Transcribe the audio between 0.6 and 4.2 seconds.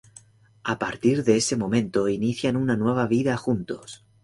A partir de ese momento inician una nueva vida juntos.